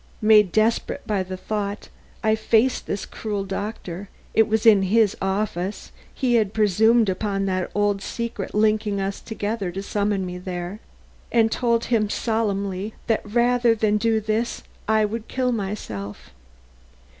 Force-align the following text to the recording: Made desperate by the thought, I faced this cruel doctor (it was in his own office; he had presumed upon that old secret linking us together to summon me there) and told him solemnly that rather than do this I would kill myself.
Made 0.19 0.51
desperate 0.51 1.05
by 1.05 1.21
the 1.21 1.37
thought, 1.37 1.89
I 2.23 2.33
faced 2.33 2.87
this 2.87 3.05
cruel 3.05 3.43
doctor 3.45 4.09
(it 4.33 4.47
was 4.47 4.65
in 4.65 4.81
his 4.81 5.15
own 5.21 5.27
office; 5.29 5.91
he 6.11 6.33
had 6.33 6.55
presumed 6.55 7.07
upon 7.07 7.45
that 7.45 7.69
old 7.75 8.01
secret 8.01 8.55
linking 8.55 8.99
us 8.99 9.21
together 9.21 9.69
to 9.71 9.83
summon 9.83 10.25
me 10.25 10.39
there) 10.39 10.79
and 11.31 11.51
told 11.51 11.85
him 11.93 12.09
solemnly 12.09 12.95
that 13.05 13.21
rather 13.23 13.75
than 13.75 13.97
do 13.97 14.19
this 14.19 14.63
I 14.87 15.05
would 15.05 15.27
kill 15.27 15.51
myself. 15.51 16.31